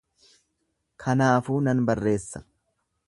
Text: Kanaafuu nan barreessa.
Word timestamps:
Kanaafuu 1.05 1.59
nan 1.67 1.85
barreessa. 1.91 2.43